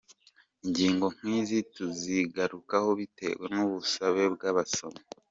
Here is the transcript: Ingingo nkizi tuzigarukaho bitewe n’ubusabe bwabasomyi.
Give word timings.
Ingingo 0.63 1.05
nkizi 1.17 1.57
tuzigarukaho 1.75 2.89
bitewe 2.99 3.45
n’ubusabe 3.53 4.23
bwabasomyi. 4.35 5.01